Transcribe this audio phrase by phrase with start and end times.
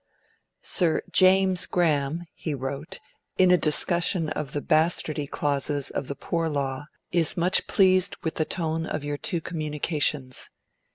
[0.63, 2.99] 'Sir James Graham,' he wrote,
[3.37, 8.33] in a discussion of the bastardy clauses of the Poor Law, 'is much pleased with
[8.33, 10.49] the tone of your two communications.